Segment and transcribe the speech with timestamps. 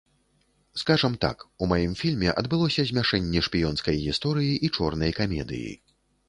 [0.81, 5.71] Скажам так, у маім фільме адбылося змяшэнне шпіёнскай гісторыі і чорнай камедыі.